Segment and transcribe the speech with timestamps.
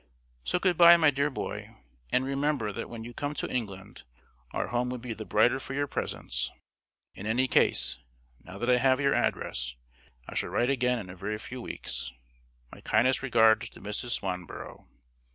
[0.43, 1.75] So good bye, my dear boy,
[2.11, 4.01] and remember that when you come to England
[4.49, 6.49] our home would be the brighter for your presence.
[7.13, 7.99] In any case,
[8.43, 9.75] now that I have your address,
[10.27, 12.11] I shall write again in a very few weeks.
[12.71, 14.13] My kindest regards to Mrs.
[14.19, 14.87] Swanborough.